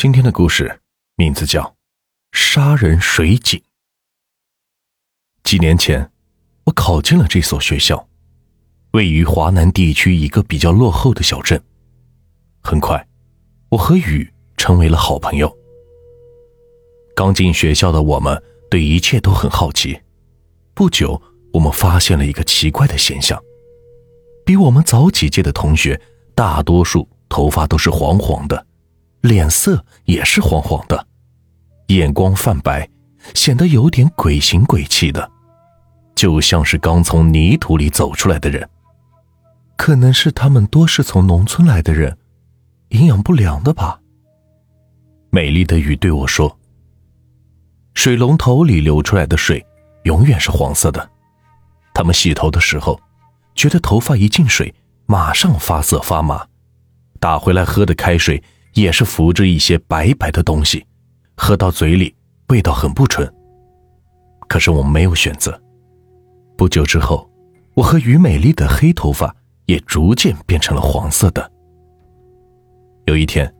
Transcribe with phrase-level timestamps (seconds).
[0.00, 0.80] 今天的故事
[1.16, 1.60] 名字叫
[2.30, 3.58] 《杀人水井》。
[5.42, 6.12] 几年前，
[6.66, 8.08] 我考进了这所学校，
[8.92, 11.60] 位于华南地区一个比较落后的小镇。
[12.62, 13.08] 很快，
[13.70, 15.52] 我和雨成为了好朋友。
[17.16, 18.40] 刚进学校的我们
[18.70, 20.00] 对一切都很好奇。
[20.74, 21.20] 不久，
[21.52, 23.42] 我们发现了一个奇怪的现象：
[24.46, 26.00] 比我们早几届的同学，
[26.36, 28.67] 大多数头发都是黄黄的。
[29.20, 31.06] 脸色也是黄黄的，
[31.88, 32.88] 眼光泛白，
[33.34, 35.28] 显得有点鬼形鬼气的，
[36.14, 38.68] 就像是刚从泥土里走出来的人。
[39.76, 42.16] 可能是他们多是从农村来的人，
[42.90, 44.00] 营养不良的吧。
[45.30, 46.58] 美丽的雨对我说
[47.94, 49.64] ：“水龙头里流出来的水
[50.04, 51.10] 永远是黄色的，
[51.92, 53.00] 他们洗头的时候，
[53.54, 54.72] 觉得头发一进水
[55.06, 56.46] 马上发涩发麻，
[57.20, 58.40] 打回来喝的开水。”
[58.80, 60.84] 也是浮着一些白白的东西，
[61.36, 62.14] 喝到嘴里
[62.48, 63.30] 味道很不纯。
[64.48, 65.60] 可是我没有选择。
[66.56, 67.28] 不久之后，
[67.74, 69.34] 我和于美丽的黑头发
[69.66, 71.50] 也逐渐变成了黄色的。
[73.06, 73.52] 有一天，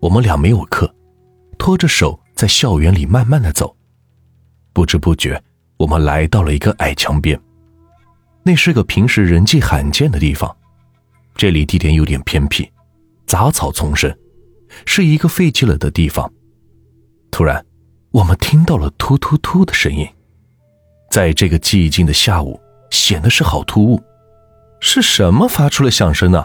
[0.00, 0.92] 我们俩没有课，
[1.58, 3.76] 拖着手在校园里慢慢的走。
[4.72, 5.42] 不知不觉，
[5.76, 7.38] 我们来到了一个矮墙边。
[8.42, 10.56] 那是个平时人迹罕见的地方，
[11.34, 12.70] 这里地点有点偏僻，
[13.26, 14.10] 杂草丛生。
[14.86, 16.32] 是一个废弃了的地方。
[17.30, 17.64] 突然，
[18.10, 20.08] 我们听到了突突突的声音，
[21.10, 22.60] 在这个寂静的下午，
[22.90, 24.02] 显得是好突兀。
[24.80, 26.44] 是什么发出了响声呢？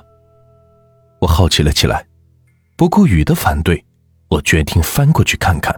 [1.21, 2.05] 我好奇了起来。
[2.77, 3.83] 不顾雨的反对，
[4.27, 5.73] 我决定翻过去看看。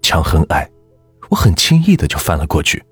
[0.00, 0.68] 墙很矮，
[1.28, 2.82] 我很轻易的就翻了过去。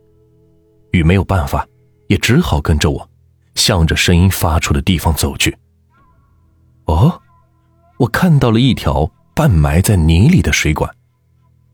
[0.93, 1.67] 雨没有办法，
[2.09, 3.11] 也只好跟着我，
[3.55, 5.57] 向着声音发出的地方走去。
[6.85, 7.19] 哦。
[7.99, 10.91] 我看到了一条半埋在泥里的水管，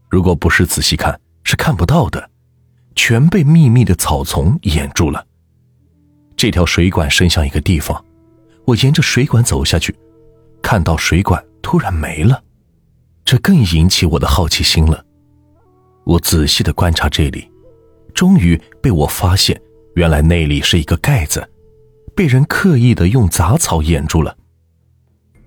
[0.08, 2.30] 如果不是仔细看，是看不到的，
[2.94, 5.26] 全被密密的草丛掩住了。
[6.36, 8.04] 这条水管伸向一个地方，
[8.64, 9.94] 我沿着水管走下去，
[10.62, 12.42] 看到水管突然没了，
[13.24, 15.04] 这更引起我的好奇心了。
[16.04, 17.50] 我仔细的观察这里，
[18.14, 19.60] 终于被我发现，
[19.96, 21.50] 原来那里是一个盖子，
[22.14, 24.37] 被人刻意的用杂草掩住了。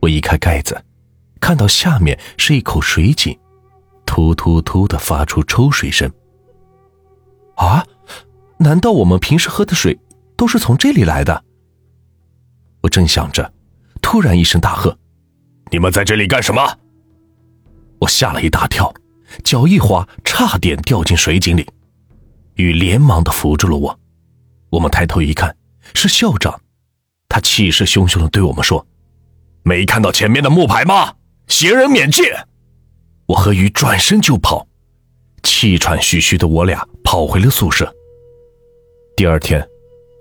[0.01, 0.83] 我一开盖子，
[1.39, 3.37] 看到下面是一口水井，
[4.05, 6.11] 突突突的发出抽水声。
[7.55, 7.85] 啊，
[8.57, 9.99] 难道我们平时喝的水
[10.35, 11.43] 都是从这里来的？
[12.81, 13.53] 我正想着，
[14.01, 14.97] 突然一声大喝
[15.71, 16.79] ：“你们在这里干什么？”
[18.01, 18.91] 我吓了一大跳，
[19.43, 21.67] 脚一滑，差点掉进水井里。
[22.55, 23.99] 雨连忙的扶住了我。
[24.71, 25.55] 我们抬头一看，
[25.93, 26.59] 是校长，
[27.29, 28.83] 他气势汹汹的对我们说。
[29.63, 31.13] 没看到前面的木牌吗？
[31.47, 32.25] 闲人免进！
[33.27, 34.67] 我和鱼转身就跑，
[35.43, 37.93] 气喘吁吁的我俩跑回了宿舍。
[39.15, 39.65] 第二天，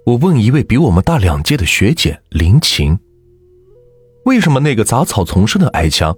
[0.05, 2.99] 我问一位比我们大两届的学姐林晴
[4.27, 6.17] ：“为什么那个杂草丛生的矮墙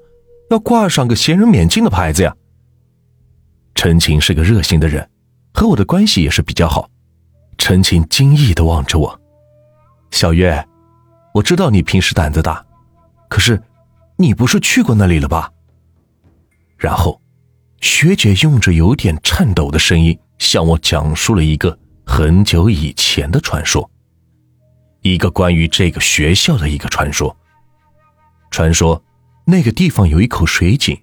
[0.50, 2.34] 要挂上个闲人免进的牌子呀？”
[3.74, 5.08] 陈晴是个热心的人，
[5.54, 6.88] 和我的关系也是比较好。
[7.58, 9.20] 陈晴惊异的望着我
[10.10, 10.66] ：“小月，
[11.34, 12.64] 我知道你平时胆子大。”
[13.32, 13.62] 可是，
[14.16, 15.50] 你不是去过那里了吧？
[16.76, 17.18] 然后，
[17.80, 23.90] 学姐用着有点颤抖的声音向我讲述了一个很久以前的传说，
[25.00, 27.34] 一个关于这个学校的一个传说。
[28.50, 29.02] 传说
[29.46, 31.00] 那个地方有一口水井，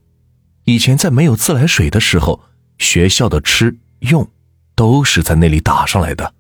[0.66, 2.40] 以前在没有自来水的时候，
[2.78, 4.30] 学校的吃用
[4.76, 6.32] 都是在那里打上来的。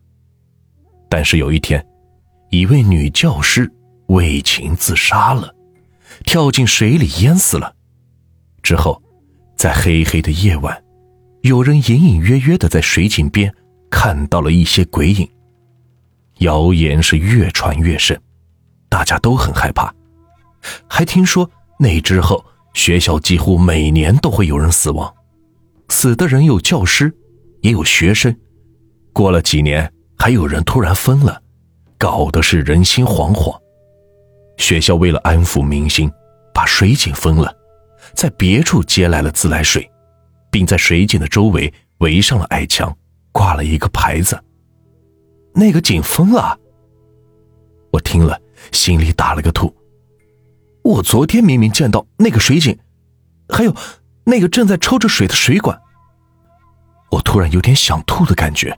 [1.09, 1.83] 但是有一天，
[2.51, 3.73] 一位女教师
[4.09, 5.55] 为情自杀了。
[6.23, 7.75] 跳进水里淹死了。
[8.61, 9.01] 之后，
[9.57, 10.83] 在黑黑的夜晚，
[11.41, 13.53] 有人隐隐约约的在水井边
[13.89, 15.29] 看到了一些鬼影。
[16.39, 18.17] 谣言是越传越盛，
[18.87, 19.93] 大家都很害怕。
[20.87, 25.13] 还听说那之后，学校几乎每年都会有人死亡，
[25.89, 27.13] 死的人有教师，
[27.61, 28.35] 也有学生。
[29.11, 31.41] 过了几年，还有人突然疯了，
[31.97, 33.59] 搞得是人心惶惶。
[34.59, 36.11] 学校为了安抚民心，
[36.53, 37.51] 把水井封了，
[38.13, 39.89] 在别处接来了自来水，
[40.51, 42.95] 并在水井的周围围上了矮墙，
[43.31, 44.39] 挂了一个牌子。
[45.55, 46.59] 那个井封了。
[47.91, 48.39] 我听了，
[48.71, 49.73] 心里打了个突。
[50.83, 52.77] 我昨天明明见到那个水井，
[53.47, 53.73] 还有
[54.25, 55.81] 那个正在抽着水的水管。
[57.11, 58.77] 我突然有点想吐的感觉。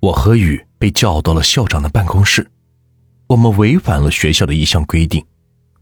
[0.00, 2.46] 我和雨被叫到了校长的办公室。
[3.30, 5.24] 我们违反了学校的一项规定，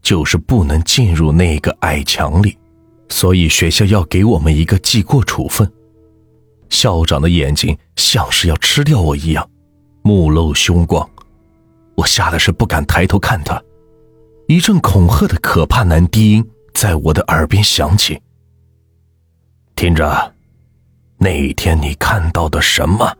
[0.03, 2.55] 就是不能进入那个矮墙里，
[3.09, 5.67] 所以学校要给我们一个记过处分。
[6.69, 9.49] 校长的眼睛像是要吃掉我一样，
[10.03, 11.09] 目露凶光，
[11.95, 13.59] 我吓得是不敢抬头看他。
[14.47, 18.21] 一阵恐吓的可怕男低音在我的耳边响起
[19.75, 20.35] ：“听着，
[21.17, 23.11] 那一天你看到的什么，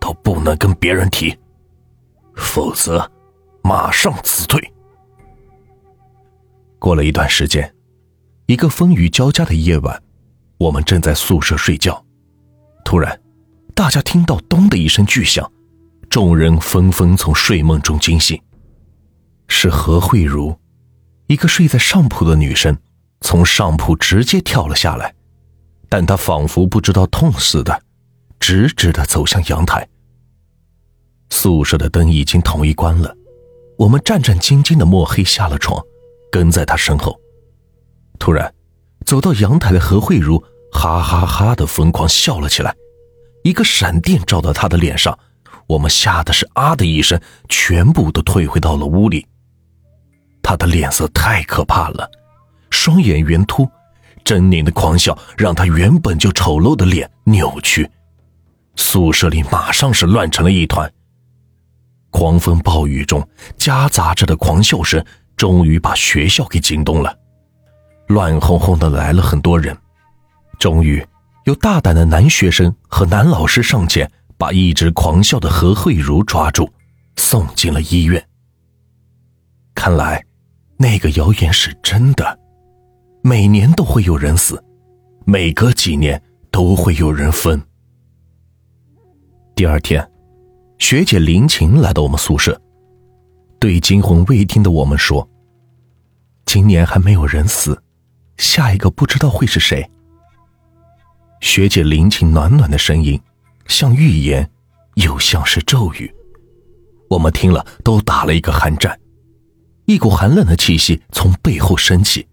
[0.00, 1.36] 都不能跟别人提，
[2.34, 3.10] 否则
[3.64, 4.72] 马上辞退。”
[6.78, 7.74] 过了一段时间，
[8.46, 10.02] 一个风雨交加的夜晚，
[10.58, 12.04] 我们正在宿舍睡觉，
[12.84, 13.18] 突然，
[13.74, 15.50] 大家听到“咚”的一声巨响，
[16.10, 18.38] 众人纷纷从睡梦中惊醒。
[19.48, 20.58] 是何慧茹，
[21.26, 22.76] 一个睡在上铺的女生，
[23.22, 25.14] 从上铺直接跳了下来，
[25.88, 27.82] 但她仿佛不知道痛似的，
[28.38, 29.88] 直直的走向阳台。
[31.30, 33.16] 宿舍的灯已经统一关了，
[33.78, 35.82] 我们战战兢兢的摸黑下了床。
[36.30, 37.16] 跟在他身后，
[38.18, 38.52] 突然，
[39.06, 40.36] 走到阳台的何慧茹
[40.72, 42.74] 哈哈哈的疯狂笑了起来，
[43.44, 45.16] 一个闪电照到她的脸上，
[45.68, 49.24] 我们吓得是啊的一声，全部都退回到了屋里。
[50.42, 52.10] 她的脸色太可怕了，
[52.68, 53.62] 双眼圆凸，
[54.24, 57.88] 狰狞的狂笑让她原本就丑陋的脸扭曲，
[58.74, 60.92] 宿舍里马上是乱成了一团。
[62.14, 65.04] 狂风暴雨中夹杂着的狂笑声。
[65.36, 67.12] 终于把学校给惊动了，
[68.06, 69.76] 乱哄哄的来了很多人。
[70.60, 71.04] 终于
[71.44, 74.08] 有大胆的男学生和男老师上前，
[74.38, 76.72] 把一直狂笑的何慧茹抓住，
[77.16, 78.24] 送进了医院。
[79.74, 80.24] 看来，
[80.76, 82.38] 那个谣言是真的，
[83.24, 84.62] 每年都会有人死，
[85.26, 86.22] 每隔几年
[86.52, 87.60] 都会有人分。
[89.56, 90.08] 第二天，
[90.86, 92.60] 学姐林晴来到我们宿舍。
[93.58, 95.26] 对惊魂未定的我们说
[96.44, 97.82] ：“今年还没有人死，
[98.36, 99.90] 下一个不知道会是谁。”
[101.40, 103.18] 学姐林晴暖暖的声音，
[103.66, 104.46] 像预言，
[104.96, 106.14] 又像是咒语。
[107.08, 108.94] 我们听了都打了一个寒战，
[109.86, 112.28] 一股寒冷的气息从背后升起，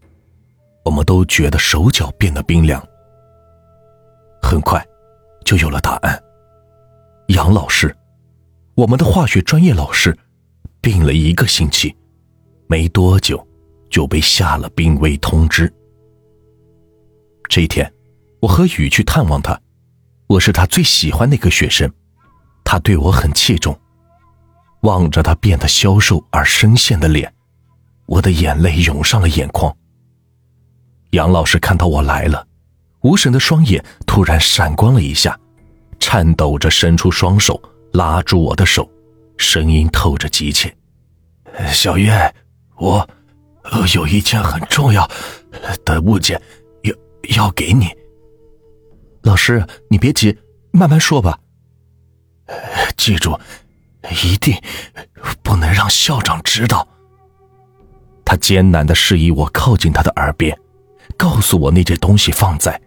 [0.83, 2.85] 我们都觉得手脚变得冰凉。
[4.41, 4.85] 很快，
[5.45, 6.21] 就有了答案。
[7.27, 7.95] 杨老师，
[8.81, 10.17] 我们的化学专业老师。
[10.81, 11.95] 病了一个星期，
[12.65, 13.47] 没多久
[13.91, 15.71] 就被下了病危通知。
[17.47, 17.93] 这一天，
[18.41, 19.55] 我和雨去探望他，
[20.25, 21.93] 我是他最喜欢的一个学生，
[22.63, 23.79] 他对我很器重。
[24.81, 27.31] 望着他变得消瘦而深陷的脸，
[28.07, 29.71] 我的眼泪涌上了眼眶。
[31.11, 32.47] 杨老师看到我来了，
[33.01, 35.39] 无神的双眼突然闪光了一下，
[35.99, 37.61] 颤抖着伸出双手
[37.93, 38.89] 拉住我的手。
[39.37, 40.71] 声音透着急切，
[41.73, 42.31] 小月，
[42.77, 43.09] 我
[43.95, 45.09] 有一件很重要
[45.83, 46.39] 的物件
[46.83, 46.93] 要
[47.35, 47.89] 要给你。
[49.23, 50.37] 老师，你别急，
[50.71, 51.39] 慢慢说吧。
[52.95, 53.39] 记住，
[54.23, 54.55] 一定
[55.41, 56.87] 不能让校长知道。
[58.23, 60.55] 他艰难的示意我靠近他的耳边，
[61.17, 62.79] 告诉我那件东西放在。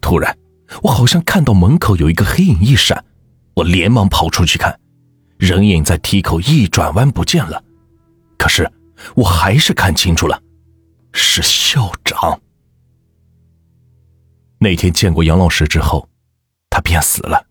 [0.00, 0.36] 突然，
[0.82, 3.04] 我好像看到门口有一个黑影一闪，
[3.58, 4.78] 我连忙跑出去看。
[5.36, 7.62] 人影在梯口一转弯不见了，
[8.36, 8.70] 可是
[9.16, 10.40] 我还是看清楚了，
[11.12, 12.40] 是校长。
[14.60, 16.08] 那天见过杨老师之后，
[16.70, 17.44] 他便死了，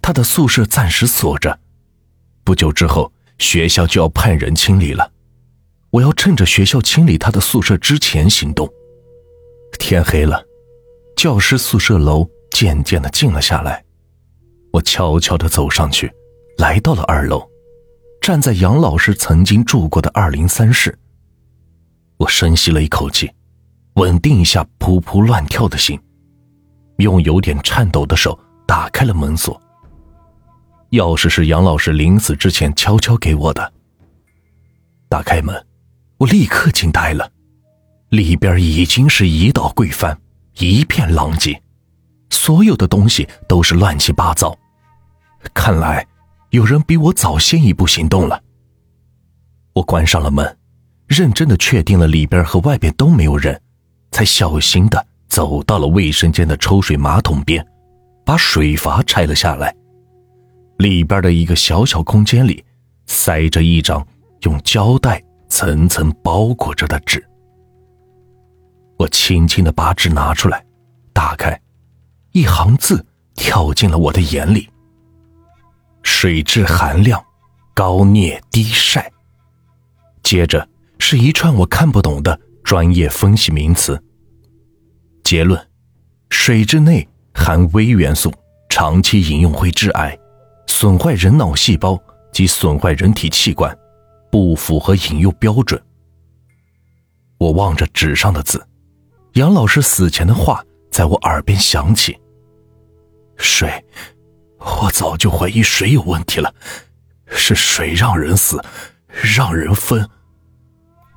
[0.00, 1.58] 他的宿舍暂时锁着，
[2.44, 5.10] 不久之后学校就要派人清理了，
[5.90, 8.68] 我要趁着学校清理他的宿舍之前行动。
[9.80, 10.44] 天黑了，
[11.16, 13.84] 教师宿舍楼渐渐的静了下来，
[14.74, 16.12] 我悄悄的走上去。
[16.58, 17.48] 来到了二楼，
[18.20, 20.96] 站在杨老师曾经住过的二零三室。
[22.16, 23.30] 我深吸了一口气，
[23.94, 25.96] 稳定一下扑扑乱跳的心，
[26.98, 29.60] 用有点颤抖的手打开了门锁。
[30.90, 33.72] 钥匙是杨老师临死之前悄悄给我的。
[35.08, 35.54] 打开门，
[36.18, 37.30] 我立刻惊呆了，
[38.08, 40.16] 里边已经是一道柜翻，
[40.58, 41.60] 一片狼藉，
[42.30, 44.56] 所有的东西都是乱七八糟，
[45.52, 46.06] 看来。
[46.50, 48.40] 有人比我早先一步行动了。
[49.72, 50.56] 我关上了门，
[51.08, 53.60] 认真的确定了里边和外边都没有人，
[54.12, 57.66] 才小心的走到了卫生间的抽水马桶边，
[58.24, 59.74] 把水阀拆了下来。
[60.78, 62.64] 里边的一个小小空间里，
[63.06, 64.06] 塞着一张
[64.42, 67.20] 用胶带层层包裹着的纸。
[68.96, 70.64] 我轻轻的把纸拿出来，
[71.12, 71.60] 打开，
[72.30, 74.68] 一行字跳进了我的眼里。
[76.04, 77.20] 水质含量
[77.74, 79.10] 高，镍低晒。
[80.22, 80.68] 接着
[81.00, 84.00] 是一串我看不懂的专业分析名词。
[85.24, 85.60] 结论：
[86.30, 88.32] 水之内含微元素，
[88.68, 90.16] 长期饮用会致癌，
[90.66, 93.76] 损坏人脑细胞及损坏人体器官，
[94.30, 95.82] 不符合饮用标准。
[97.38, 98.64] 我望着纸上的字，
[99.34, 102.16] 杨老师死前的话在我耳边响起。
[103.36, 103.84] 水，
[104.64, 106.54] 我早就怀疑水有问题了，
[107.26, 108.62] 是水让人死，
[109.36, 110.08] 让人分。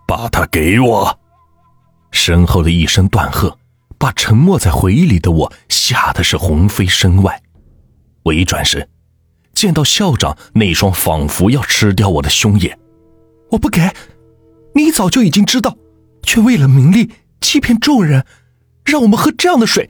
[0.08, 1.20] 把它给我！
[2.12, 3.58] 身后的一声断喝，
[3.98, 7.42] 把沉默在回忆里的我吓得是魂飞身外。
[8.24, 8.88] 我一转身，
[9.54, 12.78] 见到校长那双仿佛要吃掉我的凶眼。
[13.52, 13.94] 我不给，
[14.74, 15.78] 你早就已经知道，
[16.24, 17.12] 却为了名利
[17.42, 18.26] 欺骗众人，
[18.86, 19.90] 让我们喝这样的水，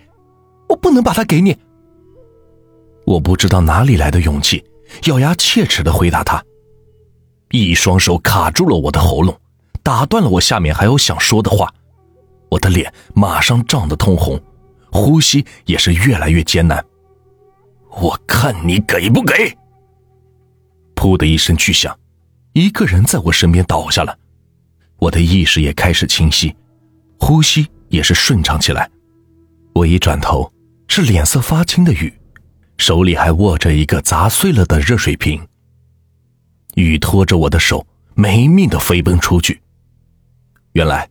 [0.70, 1.58] 我不能把它给你。
[3.08, 4.62] 我不知道哪里来的勇气，
[5.06, 6.44] 咬牙切齿的回答他，
[7.52, 9.34] 一双手卡住了我的喉咙，
[9.82, 11.74] 打断了我下面还有想说的话。
[12.50, 14.38] 我的脸马上涨得通红，
[14.92, 16.84] 呼吸也是越来越艰难。
[17.92, 19.56] 我看你给不给！
[20.94, 21.98] 噗的一声巨响，
[22.52, 24.18] 一个人在我身边倒下了，
[24.98, 26.54] 我的意识也开始清晰，
[27.22, 28.90] 呼吸也是顺畅起来。
[29.74, 30.52] 我一转头，
[30.90, 32.14] 是脸色发青的雨。
[32.77, 35.46] 手里还握着一个砸碎了的热水瓶。
[36.75, 39.60] 雨拖着我的手，没命的飞奔出去。
[40.74, 41.10] 原来，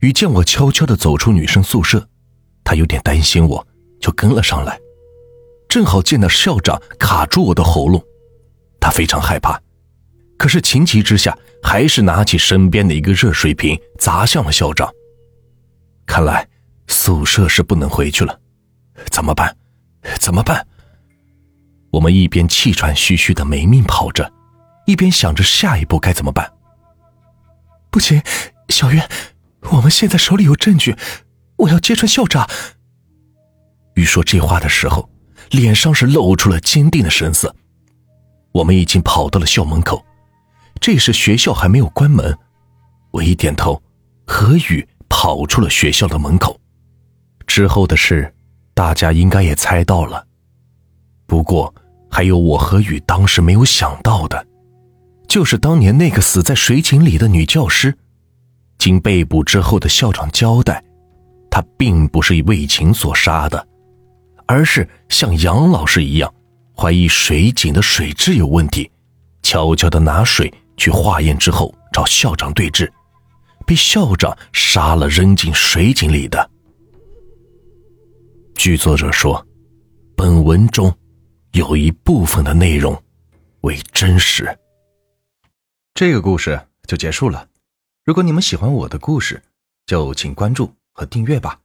[0.00, 2.06] 雨见我悄悄的走出女生宿舍，
[2.62, 3.66] 他有点担心我，
[3.98, 4.78] 就跟了上来。
[5.68, 8.04] 正好见到校长卡住我的喉咙，
[8.78, 9.58] 他非常害怕，
[10.36, 14.92] 可是情急之下，还是拿起身边的一个热水瓶砸向了校长。
[16.04, 16.46] 看来
[16.88, 18.38] 宿舍是不能回去了，
[19.10, 19.56] 怎么办？
[20.18, 20.66] 怎么办？
[21.90, 24.32] 我们一边气喘吁吁的没命跑着，
[24.86, 26.52] 一边想着下一步该怎么办。
[27.90, 28.22] 不行，
[28.68, 29.08] 小月，
[29.72, 30.96] 我们现在手里有证据，
[31.56, 32.48] 我要揭穿校长。
[33.94, 35.10] 玉说这话的时候，
[35.50, 37.54] 脸上是露出了坚定的神色。
[38.52, 40.04] 我们已经跑到了校门口，
[40.80, 42.38] 这时学校还没有关门。
[43.10, 43.82] 我一点头，
[44.24, 46.56] 何雨跑出了学校的门口。
[47.48, 48.32] 之后的事，
[48.74, 50.24] 大家应该也猜到了。
[51.26, 51.74] 不过。
[52.10, 54.44] 还有我和雨当时没有想到的，
[55.28, 57.96] 就是当年那个死在水井里的女教师，
[58.78, 60.82] 经被捕之后的校长交代，
[61.50, 63.64] 她并不是为情所杀的，
[64.46, 66.34] 而是像杨老师一样，
[66.76, 68.90] 怀疑水井的水质有问题，
[69.42, 72.92] 悄悄的拿水去化验之后找校长对质，
[73.64, 76.50] 被校长杀了扔进水井里的。
[78.56, 79.46] 据作者说，
[80.16, 80.92] 本文中。
[81.52, 83.02] 有一部分的内容
[83.62, 84.58] 为真实。
[85.94, 87.48] 这个故事就结束了。
[88.04, 89.42] 如果你们喜欢我的故事，
[89.86, 91.60] 就请关注和订阅吧。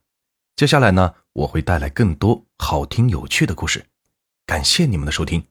[0.56, 3.84] 接下来呢，我会带来更多好听有趣的故事。
[4.44, 5.44] 感谢你们的收听。